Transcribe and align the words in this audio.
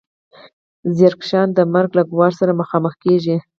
زیارکښان 0.95 1.47
د 1.57 1.59
مرګ 1.73 1.91
له 1.97 2.03
ګواښ 2.11 2.33
سره 2.41 2.57
مخامخ 2.61 2.93
کېږي 3.03 3.35